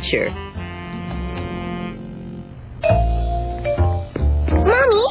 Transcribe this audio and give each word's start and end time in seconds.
building 0.00 0.28
adventure. 0.28 0.30
Mommy, 4.52 5.06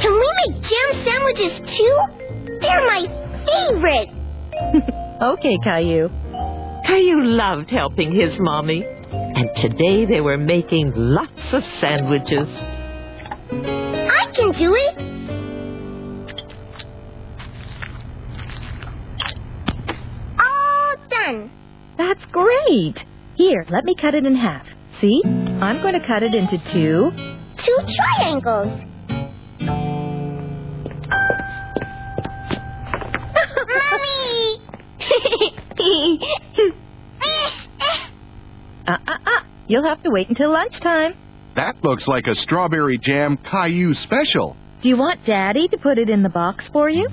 can 0.00 0.12
we 0.12 0.28
make 0.46 0.62
jam 0.62 1.04
sandwiches 1.04 1.76
too? 1.76 1.96
They're 2.60 2.86
my 2.86 3.06
favorite. 3.46 4.08
Okay, 5.22 5.56
Caillou. 5.62 6.08
Caillou 6.84 7.22
loved 7.22 7.70
helping 7.70 8.10
his 8.10 8.32
mommy. 8.40 8.84
And 8.84 9.48
today 9.62 10.04
they 10.04 10.20
were 10.20 10.36
making 10.36 10.92
lots 10.96 11.30
of 11.52 11.62
sandwiches. 11.80 12.48
I 13.52 14.32
can 14.34 14.50
do 14.58 14.74
it. 14.74 14.98
All 20.40 20.96
done. 21.08 21.50
That's 21.96 22.24
great. 22.32 22.96
Here, 23.36 23.64
let 23.70 23.84
me 23.84 23.94
cut 24.00 24.14
it 24.14 24.24
in 24.26 24.36
half. 24.36 24.66
See? 25.00 25.22
I'm 25.24 25.80
going 25.82 25.94
to 25.94 26.06
cut 26.06 26.22
it 26.22 26.34
into 26.34 26.58
two. 26.72 27.10
Two 27.64 27.78
triangles. 27.96 28.80
Mommy! 33.68 34.58
Uh 38.86 38.92
uh 39.06 39.12
uh. 39.26 39.30
You'll 39.68 39.84
have 39.84 40.02
to 40.02 40.10
wait 40.10 40.28
until 40.28 40.52
lunchtime. 40.52 41.14
That 41.56 41.76
looks 41.82 42.04
like 42.06 42.24
a 42.26 42.34
strawberry 42.34 42.98
jam 42.98 43.38
Caillou 43.50 43.94
special. 43.94 44.56
Do 44.82 44.88
you 44.88 44.96
want 44.96 45.24
Daddy 45.26 45.68
to 45.68 45.78
put 45.78 45.98
it 45.98 46.08
in 46.10 46.22
the 46.22 46.28
box 46.28 46.64
for 46.72 46.90
you? 46.90 47.08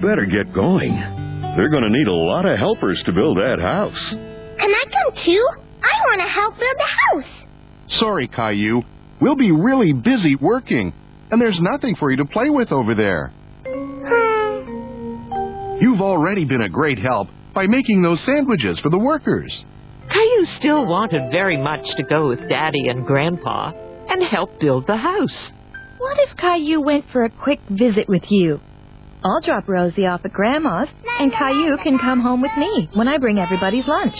Better 0.00 0.24
get 0.26 0.52
going. 0.54 0.94
They're 1.56 1.70
going 1.70 1.82
to 1.82 1.90
need 1.90 2.06
a 2.08 2.12
lot 2.14 2.46
of 2.46 2.58
helpers 2.58 3.02
to 3.06 3.12
build 3.12 3.38
that 3.38 3.58
house. 3.60 3.98
Can 4.10 4.70
I 4.70 4.82
come 4.84 5.14
too? 5.24 5.46
I 5.82 6.00
want 6.06 6.20
to 6.20 6.28
help 6.28 6.58
build 6.58 6.76
the 6.76 7.18
house. 7.18 7.30
Sorry, 8.00 8.28
Caillou. 8.28 8.82
We'll 9.20 9.36
be 9.36 9.50
really 9.52 9.92
busy 9.92 10.36
working, 10.36 10.92
and 11.30 11.40
there's 11.40 11.58
nothing 11.60 11.96
for 11.96 12.10
you 12.10 12.16
to 12.18 12.24
play 12.24 12.50
with 12.50 12.72
over 12.72 12.94
there. 12.94 13.32
Hmm. 13.66 15.78
You've 15.80 16.00
already 16.00 16.44
been 16.44 16.62
a 16.62 16.68
great 16.68 16.98
help 16.98 17.28
by 17.54 17.66
making 17.66 18.02
those 18.02 18.20
sandwiches 18.24 18.78
for 18.80 18.90
the 18.90 18.98
workers. 18.98 19.52
Caillou 20.10 20.46
still 20.58 20.86
wanted 20.86 21.30
very 21.30 21.56
much 21.56 21.84
to 21.96 22.02
go 22.02 22.28
with 22.28 22.48
Daddy 22.48 22.88
and 22.88 23.06
Grandpa 23.06 23.72
and 24.08 24.22
help 24.24 24.58
build 24.60 24.86
the 24.86 24.96
house. 24.96 25.50
What 25.98 26.16
if 26.20 26.36
Caillou 26.36 26.80
went 26.80 27.04
for 27.12 27.24
a 27.24 27.30
quick 27.30 27.60
visit 27.70 28.08
with 28.08 28.24
you? 28.28 28.60
I'll 29.22 29.40
drop 29.42 29.68
Rosie 29.68 30.06
off 30.06 30.22
at 30.24 30.32
Grandma's, 30.32 30.88
and 31.18 31.30
Caillou 31.32 31.76
can 31.82 31.98
come 31.98 32.20
home 32.20 32.40
with 32.40 32.52
me 32.56 32.88
when 32.94 33.06
I 33.06 33.18
bring 33.18 33.38
everybody's 33.38 33.86
lunch. 33.86 34.14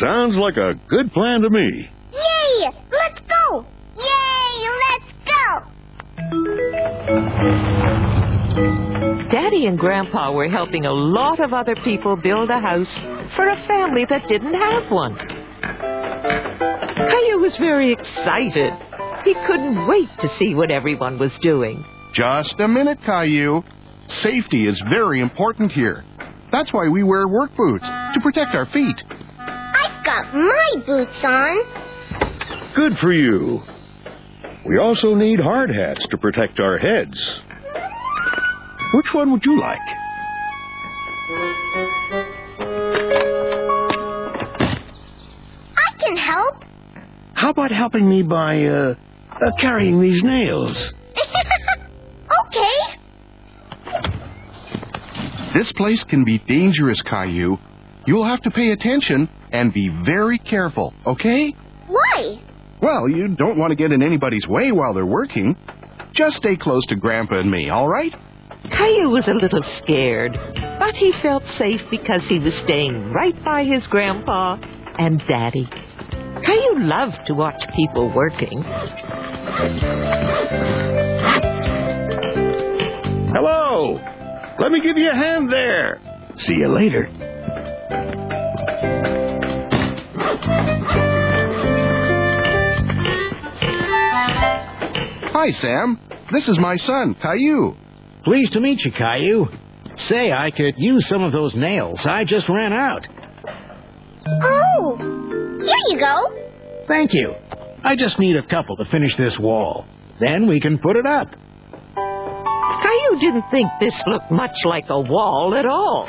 Sounds 0.00 0.34
like 0.36 0.56
a 0.56 0.74
good 0.88 1.12
plan 1.12 1.42
to 1.42 1.50
me. 1.50 1.88
Yay! 2.12 2.70
Let's 2.90 3.20
go! 3.28 3.64
Yay! 3.96 4.68
Let's 4.90 5.12
go! 5.26 5.62
Daddy 9.30 9.66
and 9.66 9.78
Grandpa 9.78 10.32
were 10.32 10.48
helping 10.48 10.86
a 10.86 10.92
lot 10.92 11.38
of 11.40 11.52
other 11.52 11.76
people 11.84 12.16
build 12.16 12.50
a 12.50 12.58
house 12.58 12.92
for 13.36 13.48
a 13.48 13.66
family 13.68 14.06
that 14.10 14.26
didn't 14.28 14.54
have 14.54 14.90
one. 14.90 15.16
Caillou 16.96 17.38
was 17.38 17.56
very 17.60 17.92
excited. 17.92 18.72
He 19.24 19.34
couldn't 19.46 19.86
wait 19.86 20.08
to 20.20 20.28
see 20.38 20.54
what 20.54 20.72
everyone 20.72 21.18
was 21.18 21.30
doing. 21.42 21.84
Just 22.14 22.58
a 22.58 22.66
minute, 22.66 22.98
Caillou. 23.06 23.62
Safety 24.22 24.66
is 24.66 24.80
very 24.88 25.20
important 25.20 25.72
here. 25.72 26.04
That's 26.50 26.72
why 26.72 26.88
we 26.88 27.02
wear 27.02 27.26
work 27.28 27.50
boots, 27.56 27.84
to 27.84 28.20
protect 28.22 28.54
our 28.54 28.66
feet. 28.66 29.02
I've 29.38 30.04
got 30.04 30.34
my 30.34 30.82
boots 30.86 31.24
on. 31.24 32.74
Good 32.74 32.98
for 33.00 33.12
you. 33.12 33.60
We 34.66 34.78
also 34.78 35.14
need 35.14 35.40
hard 35.40 35.70
hats 35.70 36.06
to 36.10 36.18
protect 36.18 36.60
our 36.60 36.78
heads. 36.78 37.16
Which 38.94 39.06
one 39.12 39.32
would 39.32 39.44
you 39.44 39.58
like? 39.58 39.80
I 45.76 45.98
can 45.98 46.16
help. 46.16 46.64
How 47.34 47.50
about 47.50 47.72
helping 47.72 48.08
me 48.08 48.22
by, 48.22 48.64
uh, 48.64 48.94
uh 49.30 49.50
carrying 49.58 50.00
these 50.00 50.22
nails? 50.22 50.76
okay. 52.46 52.98
This 55.54 55.70
place 55.76 56.02
can 56.08 56.24
be 56.24 56.38
dangerous, 56.38 57.00
Caillou. 57.02 57.58
You'll 58.06 58.26
have 58.26 58.40
to 58.42 58.50
pay 58.50 58.70
attention 58.72 59.28
and 59.52 59.72
be 59.72 59.90
very 60.04 60.38
careful, 60.38 60.94
okay? 61.06 61.54
Why? 61.88 62.42
Well, 62.80 63.08
you 63.08 63.28
don't 63.28 63.58
want 63.58 63.70
to 63.70 63.76
get 63.76 63.92
in 63.92 64.02
anybody's 64.02 64.46
way 64.48 64.72
while 64.72 64.94
they're 64.94 65.06
working. 65.06 65.56
Just 66.14 66.38
stay 66.38 66.56
close 66.56 66.84
to 66.86 66.96
Grandpa 66.96 67.40
and 67.40 67.50
me, 67.50 67.68
all 67.68 67.86
right? 67.86 68.12
Caillou 68.70 69.10
was 69.10 69.28
a 69.28 69.34
little 69.34 69.62
scared, 69.82 70.32
but 70.78 70.94
he 70.94 71.12
felt 71.22 71.42
safe 71.58 71.80
because 71.90 72.22
he 72.28 72.38
was 72.38 72.54
staying 72.64 73.12
right 73.12 73.34
by 73.44 73.64
his 73.64 73.86
grandpa 73.88 74.56
and 74.98 75.22
daddy. 75.28 75.68
Caillou 76.44 76.80
loved 76.86 77.18
to 77.26 77.34
watch 77.34 77.60
people 77.76 78.12
working. 78.14 78.62
Hello! 83.34 84.11
Let 84.62 84.70
me 84.70 84.80
give 84.80 84.96
you 84.96 85.10
a 85.10 85.14
hand 85.14 85.50
there. 85.50 86.00
See 86.46 86.54
you 86.54 86.68
later. 86.68 87.10
Hi, 95.32 95.50
Sam. 95.60 95.98
This 96.30 96.46
is 96.46 96.60
my 96.60 96.76
son, 96.76 97.16
Caillou. 97.20 97.74
Pleased 98.22 98.52
to 98.52 98.60
meet 98.60 98.78
you, 98.84 98.92
Caillou. 98.92 99.46
Say, 100.08 100.30
I 100.30 100.52
could 100.52 100.74
use 100.76 101.08
some 101.08 101.24
of 101.24 101.32
those 101.32 101.56
nails. 101.56 101.98
I 102.04 102.22
just 102.24 102.48
ran 102.48 102.72
out. 102.72 103.04
Oh, 104.28 104.96
here 104.96 105.76
you 105.88 105.98
go. 105.98 106.86
Thank 106.86 107.12
you. 107.14 107.34
I 107.82 107.96
just 107.96 108.16
need 108.20 108.36
a 108.36 108.46
couple 108.46 108.76
to 108.76 108.84
finish 108.92 109.16
this 109.16 109.36
wall. 109.40 109.86
Then 110.20 110.46
we 110.46 110.60
can 110.60 110.78
put 110.78 110.94
it 110.94 111.04
up. 111.04 111.30
Caillou 113.12 113.20
didn't 113.20 113.50
think 113.50 113.68
this 113.80 113.94
looked 114.06 114.30
much 114.30 114.54
like 114.64 114.84
a 114.88 115.00
wall 115.00 115.54
at 115.58 115.66
all. 115.66 116.08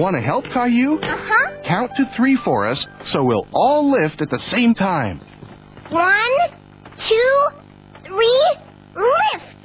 Want 0.00 0.14
to 0.14 0.22
help, 0.22 0.44
Caillou? 0.52 0.98
Uh 1.02 1.06
huh. 1.08 1.62
Count 1.66 1.90
to 1.96 2.04
three 2.16 2.38
for 2.44 2.66
us 2.68 2.84
so 3.12 3.24
we'll 3.24 3.46
all 3.52 3.90
lift 3.90 4.20
at 4.20 4.30
the 4.30 4.40
same 4.50 4.74
time. 4.74 5.20
One, 5.90 6.12
two, 7.08 7.46
three, 8.06 8.56
lift. 8.94 9.56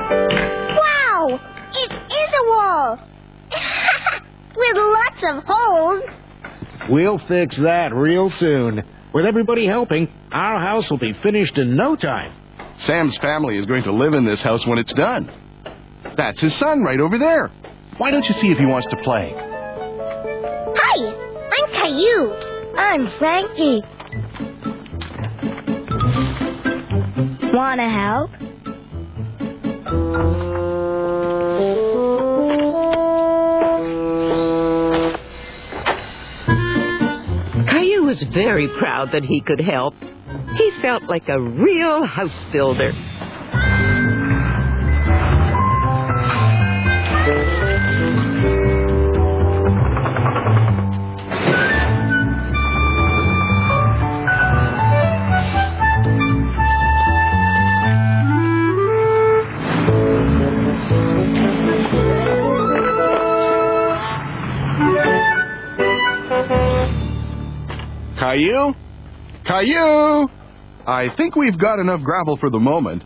wow, 0.00 1.40
it 1.72 1.92
is 1.92 2.30
a 2.40 2.44
wall 2.48 2.98
with 4.56 4.76
lots 4.76 5.22
of 5.22 5.44
holes. 5.46 6.19
We'll 6.90 7.20
fix 7.28 7.56
that 7.62 7.94
real 7.94 8.32
soon. 8.40 8.82
With 9.14 9.24
everybody 9.24 9.64
helping, 9.64 10.08
our 10.32 10.58
house 10.58 10.90
will 10.90 10.98
be 10.98 11.12
finished 11.22 11.56
in 11.56 11.76
no 11.76 11.94
time. 11.94 12.32
Sam's 12.84 13.16
family 13.18 13.56
is 13.58 13.66
going 13.66 13.84
to 13.84 13.92
live 13.92 14.12
in 14.12 14.26
this 14.26 14.40
house 14.40 14.66
when 14.66 14.76
it's 14.78 14.92
done. 14.94 15.30
That's 16.16 16.40
his 16.40 16.52
son 16.58 16.82
right 16.82 16.98
over 16.98 17.16
there. 17.16 17.48
Why 17.98 18.10
don't 18.10 18.24
you 18.24 18.34
see 18.40 18.48
if 18.48 18.58
he 18.58 18.66
wants 18.66 18.88
to 18.90 18.96
play? 19.04 19.32
Hi, 20.82 20.98
I'm 21.56 21.70
Caillou. 21.70 22.32
I'm 22.76 23.08
Frankie. 23.20 23.82
Wanna 27.52 27.88
help? 27.88 28.30
Very 38.32 38.68
proud 38.78 39.10
that 39.12 39.24
he 39.24 39.40
could 39.40 39.60
help. 39.60 39.94
He 40.56 40.70
felt 40.82 41.04
like 41.04 41.28
a 41.28 41.40
real 41.40 42.04
house 42.04 42.44
builder. 42.52 42.92
Caillou? 68.30 68.74
Caillou! 69.44 70.28
I 70.86 71.08
think 71.16 71.34
we've 71.34 71.58
got 71.58 71.80
enough 71.80 72.00
gravel 72.02 72.36
for 72.36 72.48
the 72.48 72.60
moment. 72.60 73.02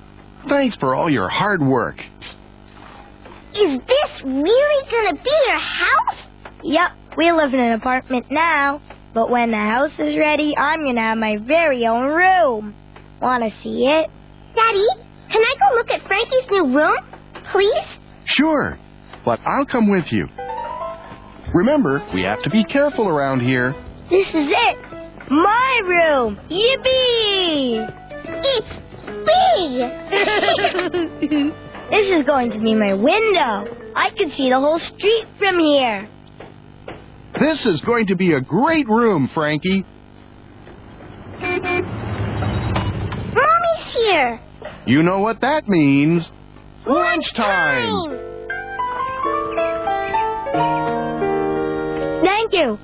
Thanks 0.51 0.77
for 0.77 0.95
all 0.95 1.09
your 1.09 1.31
hard 1.31 1.63
work. 1.63 1.97
Is 3.55 3.79
this 3.79 4.23
really 4.23 4.91
gonna 4.91 5.15
be 5.15 5.31
your 5.47 5.59
house? 5.59 6.17
Yep, 6.63 6.91
we 7.17 7.33
live 7.33 7.55
in 7.55 7.61
an 7.61 7.73
apartment 7.73 8.27
now, 8.31 8.83
but 9.15 9.31
when 9.31 9.51
the 9.51 9.57
house 9.57 9.93
is 9.99 10.15
ready, 10.19 10.55
I'm 10.59 10.85
gonna 10.85 11.01
have 11.01 11.17
my 11.17 11.39
very 11.39 11.87
own 11.87 12.07
room. 12.09 12.75
Wanna 13.23 13.49
see 13.63 13.87
it? 13.87 14.11
Daddy, 14.55 14.87
can 15.33 15.41
I 15.41 15.55
go 15.59 15.75
look 15.77 15.91
at 15.91 16.07
Frankie's 16.07 16.51
new 16.51 16.77
room? 16.77 16.99
Please? 17.51 17.89
Sure, 18.27 18.79
but 19.25 19.41
I'll 19.47 19.65
come 19.65 19.91
with 19.91 20.05
you. 20.11 20.29
Remember, 21.55 22.07
we 22.13 22.25
have 22.25 22.43
to 22.43 22.51
be 22.51 22.63
careful 22.65 23.09
around 23.09 23.41
here. 23.41 23.75
This 24.11 24.29
is 24.29 24.49
it! 24.51 24.84
My 25.31 25.81
room! 25.85 26.39
Yippee! 26.51 27.89
It's 28.47 28.69
big! 29.25 29.71
this 31.91 32.07
is 32.21 32.27
going 32.27 32.51
to 32.51 32.59
be 32.61 32.75
my 32.75 32.93
window. 32.93 33.65
I 33.97 34.11
can 34.17 34.31
see 34.37 34.51
the 34.51 34.61
whole 34.61 34.79
street 34.79 35.25
from 35.39 35.59
here. 35.59 36.09
This 37.41 37.65
is 37.67 37.81
going 37.87 38.07
to 38.09 38.17
be 38.17 38.33
a 38.33 38.41
great 38.41 38.87
room, 38.87 39.31
Frankie. 39.33 39.85
Mommy's 41.41 41.95
here! 43.95 44.41
You 44.87 45.03
know 45.03 45.21
what 45.21 45.41
that 45.41 45.67
means. 45.69 46.23
Lunchtime! 46.87 48.21
Thank 52.23 52.53
you. 52.53 52.79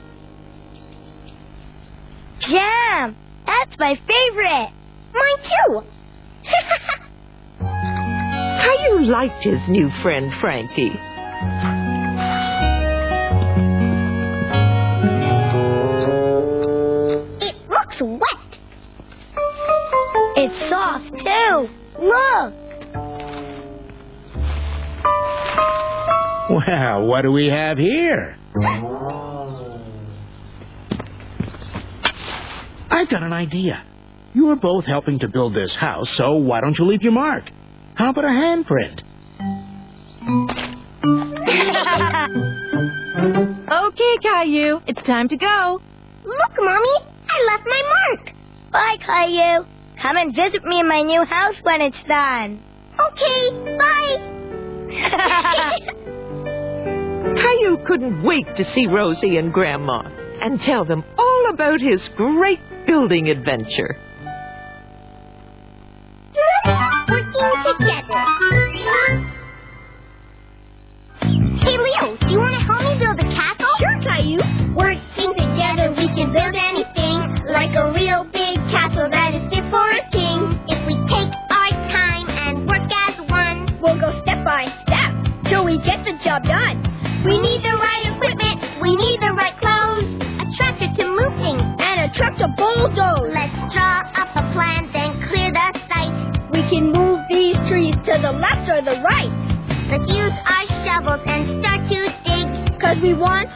Jam! 2.50 3.16
That's 3.46 3.78
my 3.78 3.94
favorite. 3.94 4.72
Mine 5.14 5.40
too! 5.44 5.82
How 8.60 8.74
you 8.82 9.04
liked 9.06 9.44
his 9.44 9.60
new 9.68 9.88
friend 10.02 10.32
Frankie. 10.40 10.98
it 17.40 17.56
looks 17.68 18.00
wet! 18.00 18.58
It's 20.36 20.70
soft 20.70 21.10
too. 21.10 21.68
Look. 22.02 22.54
Well, 26.50 27.06
what 27.06 27.22
do 27.22 27.30
we 27.30 27.46
have 27.46 27.78
here? 27.78 28.36
I've 33.00 33.08
got 33.08 33.22
an 33.22 33.32
idea. 33.32 33.82
You 34.34 34.50
are 34.50 34.56
both 34.56 34.84
helping 34.84 35.20
to 35.20 35.28
build 35.28 35.54
this 35.54 35.74
house, 35.74 36.06
so 36.18 36.32
why 36.34 36.60
don't 36.60 36.78
you 36.78 36.84
leave 36.84 37.00
your 37.00 37.12
mark? 37.12 37.44
How 37.94 38.10
about 38.10 38.24
a 38.24 38.28
handprint? 38.28 39.00
Okay, 43.70 44.18
Caillou, 44.22 44.80
it's 44.86 45.02
time 45.06 45.28
to 45.28 45.36
go. 45.36 45.80
Look, 46.24 46.52
Mommy! 46.58 46.96
I 47.28 47.44
left 47.52 47.66
my 47.66 47.82
mark! 47.82 48.30
Bye, 48.72 48.96
Caillou. 49.04 49.64
Come 50.00 50.16
and 50.16 50.34
visit 50.34 50.64
me 50.64 50.80
in 50.80 50.88
my 50.88 51.02
new 51.02 51.24
house 51.24 51.56
when 51.62 51.80
it's 51.80 52.02
done. 52.08 52.62
Okay, 52.98 53.50
bye! 53.76 54.16
Caillou 57.42 57.78
couldn't 57.86 58.22
wait 58.22 58.46
to 58.56 58.64
see 58.74 58.86
Rosie 58.86 59.36
and 59.38 59.52
Grandma 59.52 60.02
and 60.40 60.60
tell 60.60 60.84
them 60.84 61.04
all 61.18 61.50
about 61.52 61.80
his 61.80 62.00
great 62.16 62.60
building 62.86 63.28
adventure. 63.28 63.96
Working 67.08 67.56
together. 67.66 68.22
Hey, 71.60 71.76
Leo, 71.76 72.16
do 72.20 72.26
you 72.30 72.38
want 72.38 72.54
to 72.54 72.62
help 72.64 72.82
me 72.86 72.94
build 72.98 73.18
a 73.20 73.28
castle? 73.28 73.68
Sure, 73.78 73.98
Caillou. 74.02 74.40
Working 74.76 75.32
together, 75.36 75.92
we 75.96 76.06
can 76.14 76.32
build 76.32 76.54
anything. 76.56 77.18
Like 77.50 77.74
a 77.74 77.92
real 77.92 78.24
big 78.30 78.56
castle 78.70 79.10
that 79.10 79.34
is 79.34 79.42
fit 79.50 79.64
for 79.70 79.84
a 79.90 80.02
king. 80.14 80.54
If 80.70 80.80
we 80.86 80.94
take 81.10 81.30
our 81.50 81.72
time 81.90 82.26
and 82.30 82.66
work 82.68 82.86
as 82.86 83.16
one, 83.28 83.66
We'll 83.80 83.96
go 83.98 84.12
step 84.20 84.44
by 84.44 84.68
step 84.84 85.10
till 85.48 85.64
we 85.64 85.78
get 85.80 86.04
the 86.04 86.12
job 86.22 86.44
done. 86.44 86.84
we 87.24 87.40
need 87.40 87.64
the 87.64 87.72
right 87.80 88.04
equipment, 88.12 88.60
we 88.84 88.92
need 88.94 89.18
the 89.24 89.32
right 89.32 89.39
things. 92.12 92.16
A 92.16 92.18
truck 92.18 92.38
to 92.38 92.48
bulldoze. 92.56 93.32
Let's 93.34 93.74
draw 93.74 94.00
up 94.16 94.36
a 94.36 94.52
plan, 94.52 94.90
then 94.92 95.28
clear 95.28 95.52
the 95.52 95.78
site. 95.88 96.52
We 96.52 96.62
can 96.70 96.92
move 96.92 97.20
these 97.28 97.56
trees 97.68 97.94
to 98.06 98.18
the 98.20 98.32
left 98.32 98.68
or 98.68 98.82
the 98.82 99.00
right. 99.02 99.32
Let's 99.90 100.06
use 100.06 100.32
our 100.46 100.66
shovels 100.86 101.22
and 101.26 101.62
start 101.62 101.88
to 101.88 102.00
dig. 102.24 102.80
Cause 102.80 102.96
we 103.02 103.14
want 103.14 103.48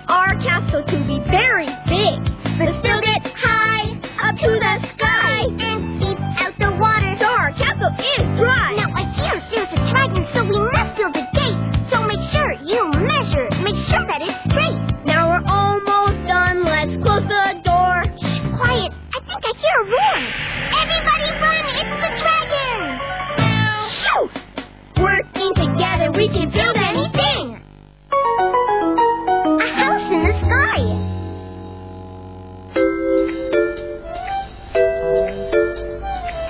hear. 19.84 20.16
Everybody 20.82 21.28
run, 21.40 21.64
it's 21.80 21.96
the 22.04 22.10
dragon! 22.22 22.80
Shoot! 24.00 24.32
Working 25.02 25.52
together, 25.54 26.12
we 26.12 26.26
can 26.28 26.50
build 26.50 26.76
anything. 26.76 27.60
A 29.60 29.68
house 29.76 30.08
in 30.10 30.20
the 30.24 30.34
sky. 30.44 30.80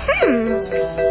Hmm. 0.07 0.51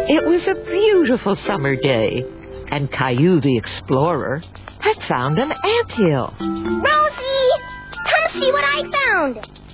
It 0.07 0.23
was 0.25 0.43
a 0.47 0.55
beautiful 0.69 1.35
summer 1.47 1.75
day, 1.75 2.23
and 2.71 2.91
Caillou 2.91 3.41
the 3.41 3.57
explorer 3.57 4.41
had 4.79 4.95
found 5.07 5.39
an 5.39 5.51
ant 5.51 5.91
hill. 5.91 6.33
Rosie! 6.39 7.51
Come 7.91 8.41
see 8.41 8.51
what 8.51 8.63
I 8.63 8.83
found! 9.05 9.64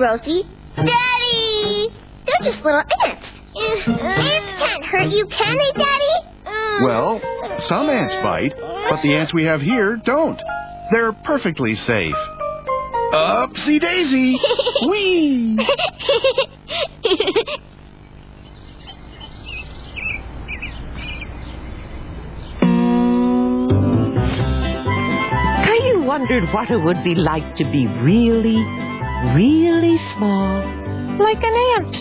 Rosie. 0.00 0.42
Daddy! 0.76 1.88
They're 2.24 2.52
just 2.52 2.64
little 2.64 2.82
ants. 3.04 3.26
Ants 3.54 3.84
can't 3.84 4.84
hurt 4.86 5.10
you, 5.10 5.26
can 5.26 5.56
they, 5.56 5.72
Daddy? 5.72 6.16
Mm. 6.46 6.86
Well, 6.86 7.20
some 7.68 7.90
ants 7.90 8.14
bite, 8.22 8.54
but 8.88 9.02
the 9.02 9.14
ants 9.14 9.34
we 9.34 9.44
have 9.44 9.60
here 9.60 10.00
don't. 10.04 10.40
They're 10.90 11.12
perfectly 11.12 11.74
safe. 11.86 12.14
Upsy 13.12 13.80
daisy! 13.80 14.38
Whee! 14.88 15.58
Caillou 25.64 26.04
wondered 26.04 26.44
what 26.54 26.70
it 26.70 26.78
would 26.78 27.02
be 27.04 27.14
like 27.14 27.56
to 27.56 27.64
be 27.64 27.86
really, 28.02 28.58
really 29.34 29.98
small, 30.16 30.60
like 31.18 31.42
an 31.42 31.54
ant. 31.54 31.94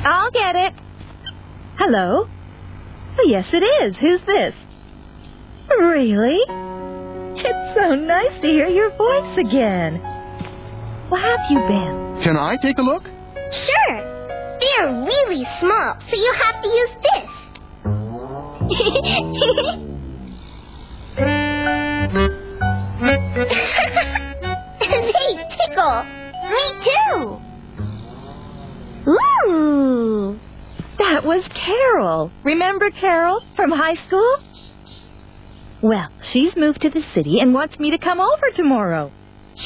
I'll 0.04 0.30
get 0.30 0.56
it. 0.56 0.74
Hello? 1.78 2.28
Oh, 3.18 3.24
yes, 3.26 3.46
it 3.52 3.64
is. 3.64 3.96
Who's 4.00 4.20
this? 4.26 4.54
Really? 5.78 6.40
It's 7.40 7.78
so 7.78 7.94
nice 7.94 8.40
to 8.42 8.48
hear 8.48 8.66
your 8.66 8.90
voice 8.96 9.38
again. 9.38 10.00
Where 11.08 11.22
have 11.22 11.38
you 11.50 11.58
been? 11.68 12.20
Can 12.24 12.36
I 12.36 12.56
take 12.60 12.78
a 12.78 12.82
look? 12.82 13.04
Sure. 13.04 14.58
They're 14.58 14.92
really 15.04 15.46
small, 15.60 15.96
so 16.10 16.16
you 16.16 16.34
have 16.42 16.62
to 16.62 16.68
use 16.68 16.90
this. 17.06 17.30
they 24.80 25.36
tickle. 25.56 26.02
Me 26.50 26.64
too. 26.84 27.38
Ooh. 29.46 30.38
That 30.98 31.24
was 31.24 31.44
Carol. 31.54 32.32
Remember 32.42 32.90
Carol 32.90 33.40
from 33.54 33.70
high 33.70 33.94
school? 34.08 34.38
Well, 35.82 36.08
she's 36.32 36.56
moved 36.56 36.80
to 36.82 36.90
the 36.90 37.02
city 37.14 37.38
and 37.40 37.54
wants 37.54 37.78
me 37.78 37.92
to 37.92 37.98
come 37.98 38.20
over 38.20 38.50
tomorrow. 38.56 39.12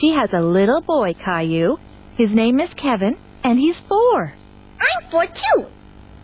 She 0.01 0.11
has 0.13 0.31
a 0.33 0.41
little 0.41 0.81
boy, 0.83 1.15
Caillou. 1.15 1.77
His 2.17 2.31
name 2.33 2.61
is 2.61 2.69
Kevin, 2.77 3.17
and 3.43 3.59
he's 3.59 3.77
four. 3.89 4.35
I'm 4.35 5.11
four 5.11 5.27
too. 5.27 5.67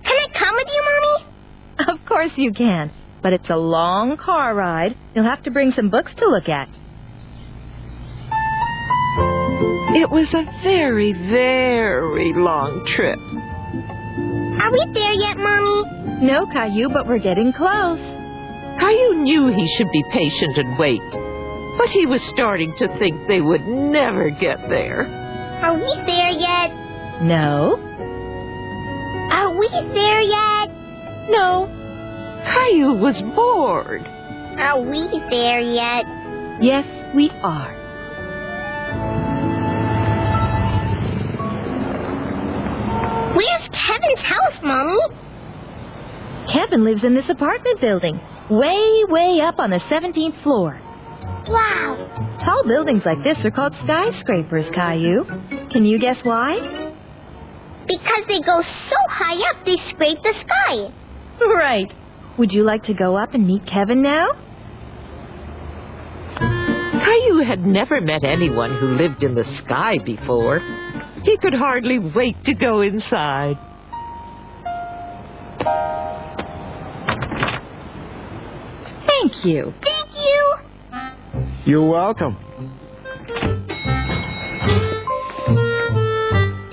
Can 0.04 0.12
I 0.16 0.38
come 0.38 0.54
with 0.54 0.68
you, 0.68 0.85
Mommy? 0.85 1.92
Of 2.00 2.07
course 2.07 2.33
you 2.37 2.52
can, 2.52 2.90
but 3.23 3.33
it's 3.33 3.49
a 3.49 3.57
long 3.57 4.16
car 4.16 4.54
ride. 4.54 4.97
You'll 5.14 5.25
have 5.25 5.42
to 5.45 5.50
bring 5.50 5.73
some 5.73 5.90
books 5.90 6.12
to 6.18 6.26
look 6.28 6.49
at. 6.49 6.68
It 9.95 10.11
was 10.11 10.28
a 10.35 10.45
very, 10.62 11.12
very 11.12 12.33
long 12.35 12.85
trip. 12.95 13.18
Are 14.61 14.71
we 14.71 14.92
there 14.92 15.12
yet, 15.12 15.37
Mommy? 15.38 16.26
No, 16.26 16.47
Caillou, 16.47 16.88
but 16.90 17.07
we're 17.07 17.18
getting 17.18 17.52
close. 17.52 18.18
Caillou 18.78 19.23
knew 19.23 19.49
he 19.49 19.75
should 19.76 19.90
be 19.92 20.04
patient 20.12 20.56
and 20.58 20.78
wait, 20.78 21.02
but 21.78 21.88
he 21.90 22.06
was 22.06 22.20
starting 22.32 22.73
to 22.78 22.88
think 22.99 23.26
they 23.26 23.40
would 23.40 23.66
never 23.66 24.30
get 24.30 24.58
there. 24.68 25.06
Are 25.62 25.75
we 25.75 25.94
there 26.06 26.30
yet? 26.30 26.70
No, 27.23 27.76
Are 29.32 29.50
we 29.58 29.68
there 29.94 30.20
yet? 30.23 30.68
no, 31.30 31.66
Caillou 32.47 32.94
was 33.02 33.16
bored. 33.35 34.02
Are 34.58 34.80
we 34.80 35.08
there 35.30 35.61
yet? 35.61 36.04
yes, 36.62 36.87
we 37.14 37.30
are. 37.42 37.75
Where's 43.37 43.68
Kevin's 43.70 44.25
house, 44.25 44.58
Mommy? 44.62 44.99
Kevin 46.52 46.85
lives 46.85 47.04
in 47.04 47.14
this 47.14 47.28
apartment 47.28 47.80
building, 47.80 48.18
way, 48.50 49.05
way 49.09 49.40
up 49.40 49.59
on 49.59 49.71
the 49.71 49.81
17th 49.90 50.43
floor. 50.43 50.81
Wow. 51.49 52.37
Tall 52.45 52.62
buildings 52.67 53.02
like 53.05 53.23
this 53.25 53.38
are 53.45 53.50
called 53.50 53.75
skyscrapers, 53.85 54.67
Caillou. 54.75 55.25
Can 55.71 55.85
you 55.85 55.99
guess 55.99 56.17
why? 56.23 56.95
Because 57.87 58.25
they 58.28 58.40
go 58.40 58.62
so 58.62 58.97
high 59.09 59.38
up, 59.50 59.64
they 59.64 59.76
scrape 59.90 60.19
the 60.23 60.35
sky. 60.40 60.93
Right. 61.40 61.93
Would 62.38 62.52
you 62.52 62.64
like 62.64 62.85
to 62.85 62.95
go 62.95 63.17
up 63.17 63.35
and 63.35 63.47
meet 63.47 63.67
Kevin 63.67 64.02
now? 64.02 64.28
Caillou 66.38 67.45
had 67.45 67.67
never 67.67 68.00
met 68.00 68.25
anyone 68.25 68.78
who 68.78 68.97
lived 68.97 69.23
in 69.23 69.35
the 69.35 69.45
sky 69.64 69.99
before. 70.05 70.61
He 71.25 71.37
could 71.38 71.55
hardly 71.55 71.99
wait 71.99 72.37
to 72.45 72.55
go 72.55 72.83
inside. 72.83 73.59
Thank 79.42 79.54
you. 79.54 79.73
Thank 79.85 80.11
you. 80.16 80.54
You're 81.64 81.88
welcome. 81.88 82.37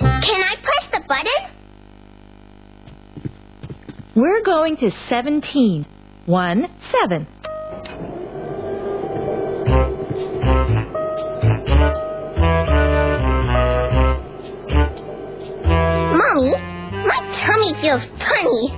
Can 0.00 0.40
I 0.42 0.56
press 0.64 0.90
the 0.92 1.00
button? 1.06 1.40
We're 4.16 4.42
going 4.42 4.76
to 4.78 4.90
17. 5.08 5.86
1 6.26 6.66
7. 7.00 7.26
Mommy, 16.12 16.52
my 17.06 17.20
tummy 17.46 17.74
feels 17.80 18.02
funny. 18.18 18.75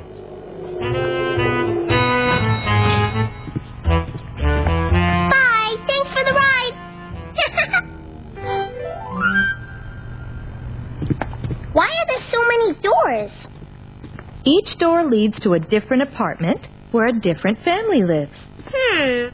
Leads 15.18 15.38
to 15.40 15.54
a 15.54 15.58
different 15.58 16.02
apartment 16.02 16.60
where 16.92 17.08
a 17.08 17.20
different 17.20 17.58
family 17.64 18.02
lives. 18.02 18.32
Hmm. 18.64 19.28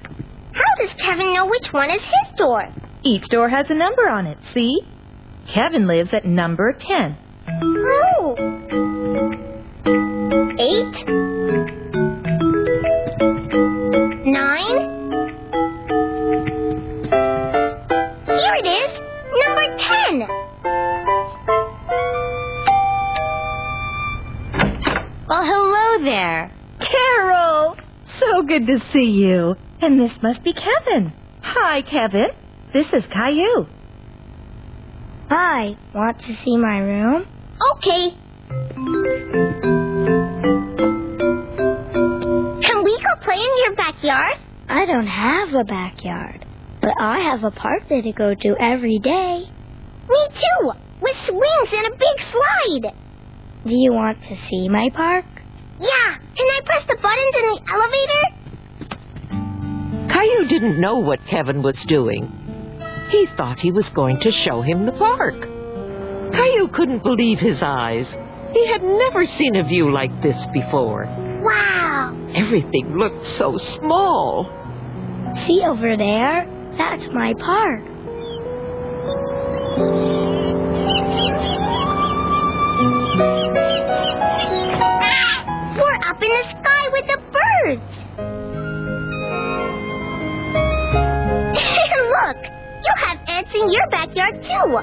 How 0.53 0.73
does 0.79 0.91
Kevin 1.05 1.35
know 1.35 1.47
which 1.47 1.67
one 1.73 1.91
is 1.91 2.01
his 2.01 2.39
door? 2.39 2.63
Each 3.03 3.29
door 3.29 3.51
has 3.51 3.67
a 3.69 3.75
number 3.75 4.09
on 4.09 4.27
it, 4.27 4.39
see? 4.55 4.81
Kevin 5.53 5.87
lives 5.87 6.11
at 6.13 6.25
number 6.25 6.73
10. 6.73 7.17
Oh. 7.63 8.37
Eight. 10.59 11.34
You. 29.05 29.55
And 29.81 30.01
this 30.01 30.13
must 30.23 30.43
be 30.43 30.53
Kevin. 30.53 31.13
Hi, 31.43 31.83
Kevin. 31.83 32.29
This 32.73 32.87
is 32.93 33.05
Caillou. 33.13 33.67
Hi, 35.29 35.77
want 35.95 36.19
to 36.21 36.37
see 36.45 36.57
my 36.57 36.79
room? 36.79 37.27
Okay. 37.77 38.17
Can 42.67 42.85
we 42.85 42.99
go 42.99 43.25
play 43.25 43.37
in 43.37 43.53
your 43.65 43.75
backyard? 43.77 44.39
I 44.69 44.87
don't 44.87 45.07
have 45.07 45.55
a 45.55 45.65
backyard, 45.65 46.45
but 46.81 46.93
I 46.99 47.21
have 47.21 47.45
a 47.45 47.51
park 47.51 47.89
that 47.89 48.03
I 48.07 48.11
go 48.11 48.35
to 48.35 48.57
every 48.61 48.99
day. 48.99 49.45
Me 50.09 50.29
too. 50.29 50.73
With 51.01 51.17
swings 51.27 51.71
and 51.73 51.87
a 51.87 51.97
big 51.97 52.19
slide. 52.33 52.93
Do 53.65 53.71
you 53.75 53.93
want 53.93 54.19
to 54.23 54.37
see 54.51 54.69
my 54.69 54.89
park? 54.95 55.25
Yeah. 55.81 56.17
Can 56.37 56.47
I 56.47 56.61
press 56.65 56.85
the 56.89 56.97
buttons 57.01 57.35
in 57.35 57.45
the 57.49 57.61
elevator? 57.73 58.44
Caillou 60.25 60.49
didn't 60.49 60.81
know 60.81 61.01
what 61.01 61.19
Kevin 61.29 61.63
was 61.63 61.77
doing. 61.87 62.25
He 63.11 63.27
thought 63.37 63.59
he 63.59 63.71
was 63.71 63.85
going 63.95 64.19
to 64.21 64.33
show 64.47 64.63
him 64.63 64.87
the 64.87 64.93
park. 64.93 65.35
Caillou 66.33 66.69
couldn't 66.73 67.03
believe 67.03 67.39
his 67.39 67.59
eyes. 67.61 68.07
He 68.55 68.67
had 68.67 68.83
never 68.83 69.27
seen 69.37 69.57
a 69.57 69.65
view 69.65 69.93
like 69.93 70.11
this 70.23 70.37
before. 70.55 71.05
Wow. 71.43 72.17
Everything 72.35 72.97
looked 72.97 73.23
so 73.39 73.59
small. 73.79 74.47
See 75.47 75.63
over 75.63 75.95
there? 75.95 76.47
That's 76.79 77.13
my 77.13 77.35
park. 77.39 77.83
Have 93.55 93.63
in 93.63 93.71
your 93.71 93.87
backyard 93.91 94.35
too. 94.43 94.79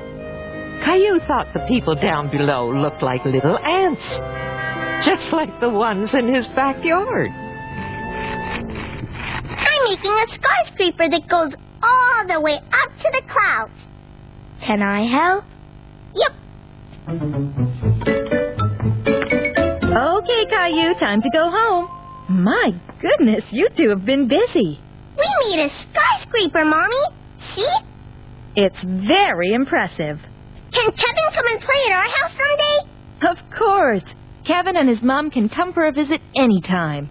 Caillou 0.86 1.20
thought 1.28 1.48
the 1.54 1.60
people 1.68 1.96
down 1.96 2.30
below 2.32 2.72
looked 2.72 3.04
like 3.04 3.24
little 3.26 3.58
ants, 3.58 4.02
just 5.06 5.32
like 5.34 5.60
the 5.60 5.70
ones 5.70 6.10
in 6.14 6.34
his 6.34 6.46
backyard. 6.56 7.30
I'm 9.52 9.84
making 9.90 10.12
a 10.12 10.26
skyscraper 10.36 11.10
that 11.10 11.28
goes 11.30 11.54
all 11.84 12.28
the 12.28 12.40
way 12.42 12.56
up 12.56 12.98
to 12.98 13.12
the 13.12 13.22
clouds. 13.32 13.74
Can 14.66 14.82
I 14.82 15.06
help? 15.08 15.46
Yep. 16.16 16.32
Okay, 19.94 20.46
Caillou, 20.50 20.94
time 21.00 21.22
to 21.22 21.30
go 21.32 21.50
home. 21.52 21.90
My 22.30 22.72
goodness, 23.02 23.44
you 23.52 23.68
two 23.76 23.90
have 23.90 24.06
been 24.06 24.28
busy. 24.28 24.80
We 25.18 25.28
made 25.50 25.66
a 25.66 25.70
skyscraper, 25.70 26.64
Mommy. 26.64 27.04
See? 27.56 27.91
It's 28.56 28.78
very 28.84 29.54
impressive. 29.54 30.20
Can 30.74 30.92
Kevin 30.92 31.32
come 31.34 31.48
and 31.48 31.62
play 31.62 31.86
at 31.88 31.94
our 31.94 32.10
house 32.10 32.32
someday? 32.38 32.80
Of 33.32 33.38
course. 33.58 34.04
Kevin 34.46 34.76
and 34.76 34.90
his 34.90 35.02
mom 35.02 35.32
can 35.32 35.48
come 35.50 35.72
for 35.74 35.86
a 35.86 35.92
visit 35.92 36.22
anytime. 36.36 37.10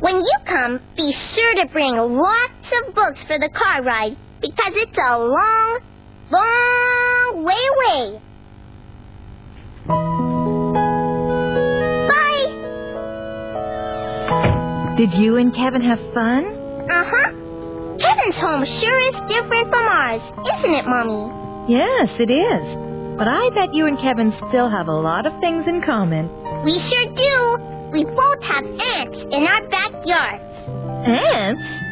When 0.00 0.16
you 0.16 0.38
come, 0.46 0.80
be 0.96 1.12
sure 1.34 1.54
to 1.64 1.68
bring 1.72 1.94
lots 1.96 2.72
of 2.86 2.94
books 2.94 3.20
for 3.26 3.38
the 3.38 3.48
car 3.56 3.82
ride 3.82 4.16
because 4.40 4.72
it's 4.74 4.96
a 4.96 5.18
long, 5.18 5.80
long 6.30 7.44
way 7.44 7.66
away. 7.76 8.20
Bye. 12.08 12.56
Did 14.96 15.12
you 15.14 15.36
and 15.36 15.54
Kevin 15.54 15.82
have 15.82 15.98
fun? 16.14 16.44
Uh 16.90 17.04
huh. 17.06 17.32
Kevin's 18.30 18.42
home 18.42 18.64
sure 18.80 19.00
is 19.08 19.14
different 19.28 19.70
from 19.70 19.86
ours, 19.88 20.22
isn't 20.22 20.74
it, 20.74 20.86
Mommy? 20.86 21.72
Yes, 21.72 22.08
it 22.20 22.30
is. 22.30 23.18
But 23.18 23.26
I 23.26 23.50
bet 23.54 23.74
you 23.74 23.86
and 23.86 23.98
Kevin 23.98 24.32
still 24.48 24.70
have 24.70 24.86
a 24.86 24.94
lot 24.94 25.26
of 25.26 25.32
things 25.40 25.66
in 25.66 25.82
common. 25.82 26.30
We 26.64 26.78
sure 26.78 27.06
do. 27.10 27.90
We 27.92 28.04
both 28.04 28.42
have 28.46 28.64
ants 28.64 29.18
in 29.34 29.42
our 29.42 29.66
backyards. 29.68 30.46
Ants? 31.10 31.89